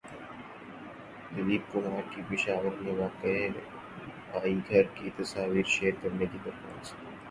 [1.35, 3.35] دلیپ کمار کی پشاور میں واقع
[4.31, 6.95] بائی گھر کی تصاویر شیئر کرنے کی درخواست